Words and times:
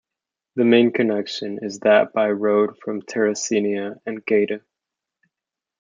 The 0.55 0.65
main 0.65 0.91
connection 0.91 1.59
is 1.61 1.81
that 1.81 2.11
by 2.11 2.31
road 2.31 2.75
from 2.79 3.03
Terracina 3.03 4.01
and 4.03 4.25
Gaeta. 4.25 4.63